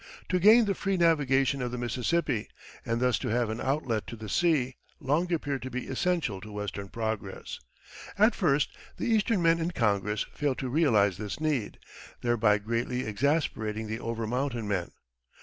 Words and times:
To 0.29 0.39
gain 0.39 0.65
the 0.65 0.73
free 0.73 0.97
navigation 0.97 1.61
of 1.61 1.69
the 1.69 1.77
Mississippi, 1.77 2.47
and 2.83 2.99
thus 2.99 3.19
to 3.19 3.27
have 3.27 3.51
an 3.51 3.61
outlet 3.61 4.07
to 4.07 4.15
the 4.15 4.29
sea, 4.29 4.77
long 4.99 5.31
appeared 5.31 5.61
to 5.61 5.69
be 5.69 5.85
essential 5.85 6.41
to 6.41 6.51
Western 6.51 6.89
progress. 6.89 7.59
At 8.17 8.33
first 8.33 8.75
the 8.97 9.05
Eastern 9.05 9.43
men 9.43 9.59
in 9.59 9.69
Congress 9.69 10.25
failed 10.33 10.57
to 10.57 10.69
realize 10.69 11.19
this 11.19 11.39
need, 11.39 11.77
thereby 12.21 12.57
greatly 12.57 13.05
exasperating 13.05 13.85
the 13.85 13.99
over 13.99 14.25
mountain 14.25 14.67
men. 14.67 14.89